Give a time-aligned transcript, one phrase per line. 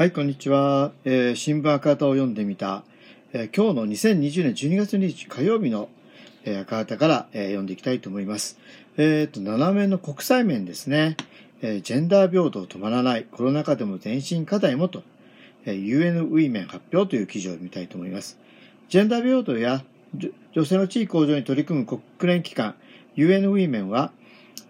[0.00, 0.92] はい、こんにちは。
[1.04, 2.84] えー新聞赤旗を読んでみた、
[3.34, 5.90] えー今日の2020年12月2日火曜日の、
[6.46, 8.58] えー赤旗から、えー読んでいきたいと思います。
[8.96, 11.18] えっ、と、7面の国際面ですね。
[11.60, 15.02] えージェンダー平等止まらない、コロナ禍でも前進課題もと、
[15.66, 18.38] えー UN ウィメン発表という記事を読みたいと思います。
[18.88, 19.84] ジェンダー平等や
[20.54, 22.74] 女性の地位向上に取り組む国連機関
[23.16, 24.12] UN ウィメンは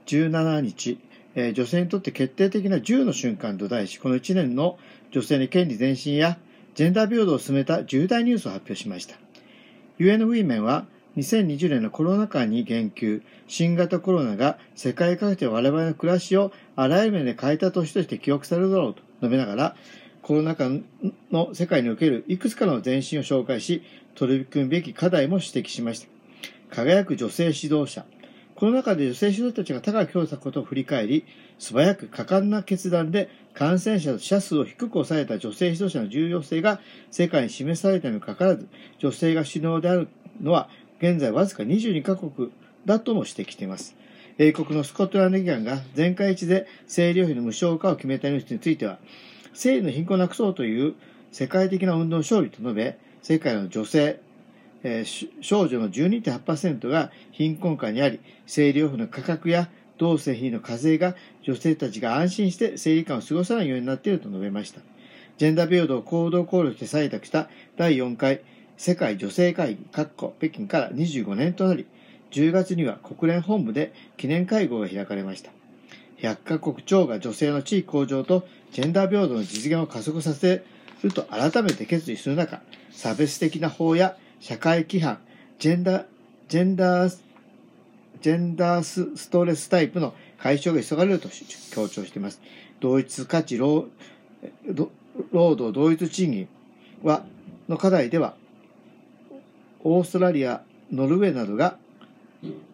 [0.06, 0.98] 17日、
[1.34, 4.78] え女性にとって決定的な10の瞬間と題し、この1年の
[5.10, 6.38] 女性の権利前進や
[6.74, 9.16] ジェンダー平等を進めた重大ニュースを発表しました。
[9.98, 19.76] UN ウィメンは2020年のコロナ禍に言及、新型コロナが世界各地で我々の暮らしをあらゆる面で変えた年として記憶されるだろうと述べながら、
[20.22, 20.68] コロナ禍
[21.32, 23.82] の世界におけるいくつかの前進を紹介し、
[24.14, 26.74] 取り組むべき課題も指摘しました。
[26.74, 28.04] 輝く女性指導者。
[28.60, 31.24] コロナ禍で女性指導者たちが高く評価したことを振り返り、
[31.58, 36.78] 素早く果敢な決断で感染者と死者数を低く抑えた女性指導者の重要性が
[37.10, 40.08] 世界に示されたにもかかわらず、女性が首脳である
[40.42, 42.52] のは現在わずか22カ国
[42.84, 43.96] だとも指摘しています。
[44.36, 48.98] 英国のスコットランド議会が全会一致で生理用品の無償化を決めたニュースについては、
[49.54, 50.96] 生理の貧困をなくそうという
[51.32, 54.20] 世界的な運動勝利と述べ、世界の女性、
[54.82, 64.80] えー少女の12.8%が貧困下にあり、生理用品の価格や同性品の課税が女性たちが安心して生理感を過ごさないようになっていると述べました。
[65.36, 68.40] ジェンダー平等を行動考慮して採択した第4回
[68.76, 70.06] 世界女性会議、北
[70.48, 71.86] 京から25年となり、
[72.30, 75.50] 10月には国連本部で記念会合が開かれました。
[76.18, 80.62] 100カ国超が女性の地位向上とジェンダー平等の実現を加速させ
[81.02, 85.18] ると改めて決意する中、差別的な法や社会規範、
[85.58, 86.04] ジェンダー、
[86.48, 87.18] ジェンダー、
[88.22, 91.28] ジェンダースストレスタイプの解消が急がれると
[91.70, 92.40] 強調しています。
[92.80, 93.88] 同一価値労
[95.32, 96.48] 労働同一賃金
[97.02, 97.24] は、
[97.68, 98.34] の課題では、
[99.84, 101.76] オーストラリア、ノルウェーなどが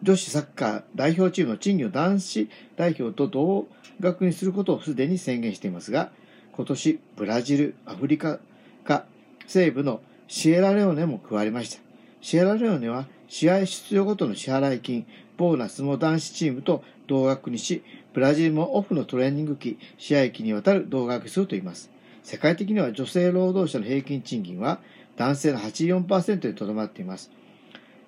[0.01, 3.67] 女子サッカー代表チームの賃金を男子代表と同
[3.99, 6.11] 額にすることをすでに宣言していますが、
[6.53, 8.39] 今年ブラジル、アフリカ
[8.85, 9.05] か
[9.45, 11.81] 西部のシエラレオネも加わりました。
[12.21, 15.05] シエラレオネは試合出場ごとの支払い金、
[15.37, 17.83] ボーナスも男子チームと同額にし、
[18.13, 21.89] ブラジルもオフのトレーニング期、試合期にわたる同額すると言います。
[22.23, 24.79] 世界的には女性労働者の平均賃金は
[25.15, 27.31] 男性の84%にとどまっています。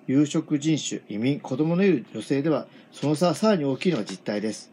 [0.06, 4.70] 有色人種、移民、子供のいる女性では、その差はさらに大きいのが実態です。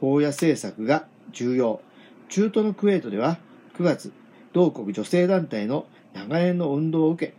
[0.00, 1.82] 法や政策が重要。
[2.28, 3.38] 中東のクウェートでは、
[3.76, 4.12] 9月、
[4.52, 5.86] 同国女性団体の
[6.16, 7.34] 長年の運動を受け、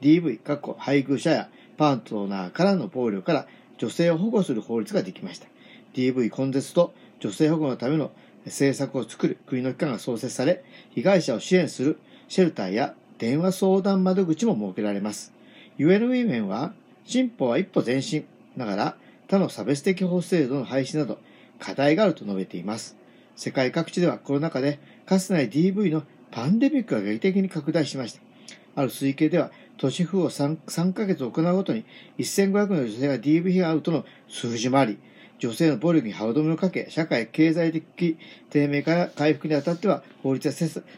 [0.00, 3.46] DV、過去配偶者やパートナーからの暴力から
[3.78, 5.48] 女性を保護する法律ができました。
[5.94, 8.12] DV 根絶と女性保護のための
[8.44, 15.32] 政策を作る国の機関が創設され、被害者を支援するシェルターや電話相談窓口も設けられます。
[15.78, 18.24] UN ウィメンは、進歩は一歩前進
[18.56, 18.96] ながら、
[19.26, 21.18] 他の差別的法制度の廃止など、
[21.58, 22.96] 課題があると述べています。
[23.34, 28.20] 世界各地ではコロナ禍で、かつてない DV のパンデミックが劇的に拡大しました。
[28.74, 31.84] ある推計では、都市府を 3, 3ヶ月行うごとに
[32.18, 34.98] 1500の女性が DV 被害を遭うとの数字もあり、
[35.38, 38.16] 女性の暴力に歯止めをかけ、社会経済的
[38.48, 40.54] 低迷から回復にあたっては、法律や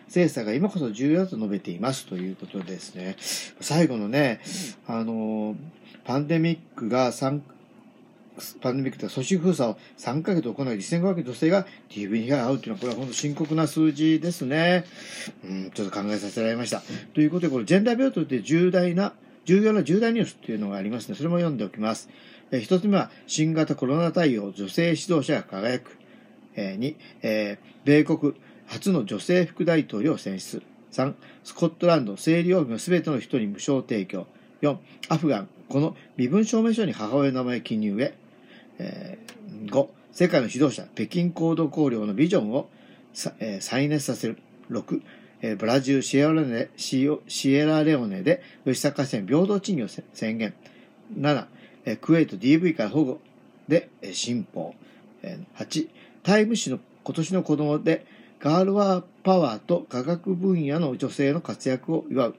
[0.07, 3.17] 精査が今こそ重要だと述べていますということですね。
[3.61, 4.41] 最後のね、
[4.87, 5.57] あの、
[6.05, 7.41] パンデミックが3、
[8.61, 14.85] パンデミックと組織封鎖を3ヶ月行い、1500の女性が DV 被害を遭うというのは、これは本当深刻な数字ですね。
[15.45, 16.83] うん、ちょっと考えさせられました。
[17.15, 19.13] ということで、これ、ジェンダー平等って重大な、
[19.45, 22.09] 重要な重大ニュースっていうのがありますので、それも読んでおきます。
[22.51, 25.97] え一つ目は、新型コロナ対応、女性指導者が輝く。
[26.57, 28.35] えー2、えー米国
[28.67, 30.63] 初の女性副大統領を選出。
[30.93, 34.27] 3、スコットランド、生理用品をすべての人に無償提供。
[34.63, 34.79] 4、
[35.09, 38.15] アフガン、この身分証明書に母親の名前記入へ。
[38.79, 42.69] えー5、世界の指導者、北京行動綱領のビジョンを、
[43.39, 44.39] えー再熱させる。
[44.71, 45.03] 6、
[45.43, 50.55] えーブラジルシエラレオネシオシエラレオネで吉坂線平等賃金を宣言。
[51.17, 51.47] 7、
[51.85, 53.21] えークウェイト DV から保護
[53.69, 54.75] で、えー新法。
[55.23, 55.89] えー8、
[56.23, 58.07] タイム誌の今年の子供で
[58.41, 62.35] ガールワーパワーと科学分野の女性の活躍を祝う。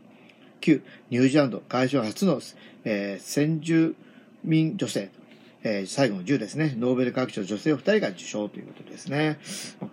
[0.62, 2.42] 9、ニュージーランド外相初の、
[2.84, 3.96] えー先住
[4.44, 5.10] 民女性。
[5.68, 6.76] えー最後の10ですね。
[6.78, 9.40] ノーベル学賞女性2人が受賞ということですね。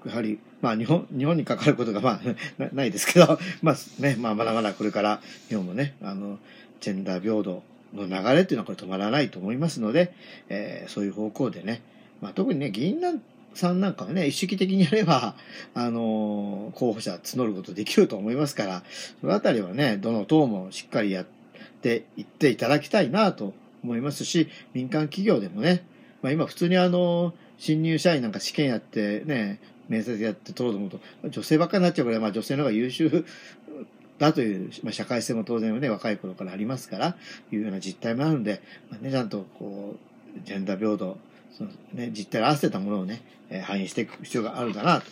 [0.05, 2.21] やはり、まあ日本、日本にかかることがま
[2.61, 6.39] あ ないですけど、 まあね、まあまだまだこれから日本もね、あの、
[6.83, 7.63] ジェンダー平等
[7.95, 10.13] の流れっていうのはこれ止まらないと思いますので、
[10.51, 11.81] えーそういう方向でね、
[12.21, 13.23] まあ特にね、議員なん
[13.55, 15.37] さんなんかはね、意識的にやれば、
[15.73, 18.83] あのー、候補者募ることできると思いますから、
[19.23, 21.27] そのあたりはね、どの党もしっかりやっ
[21.81, 25.85] ていっていただきたいなと思いますし、民間企業でもね、
[26.23, 33.25] まあ今普通にあの、新入社員なんか試験やってね、面接やって取ろうと思うと、女性ばっかりになっちゃうから、まあ女性の方が優秀
[34.19, 37.17] だという、まあ、社会性も当然ね、若い頃からありますから、
[37.51, 41.19] いうような実態もあるんで、まあね、ちゃんとこう、ジェンダー平等、
[41.57, 45.07] そのね、実態を合わせたものをね、え、反映していく必要があるかなと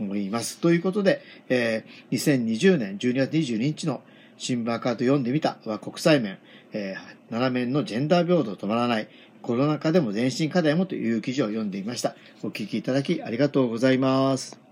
[0.00, 0.58] 思います。
[0.58, 4.02] ということで、えー、2020年12月22日の
[4.38, 6.38] シンバーカード読んでみたは国際面、
[6.72, 9.08] えー、7面のジェンダー平等止まらない、
[9.42, 12.14] コロナ禍でも全身課題もという記事を読んでいました。
[12.42, 14.67] お聞きいただきありがとうございます。